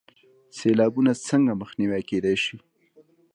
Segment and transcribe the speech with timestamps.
[0.57, 2.55] سیلابونه څنګه مخنیوی کیدی شي؟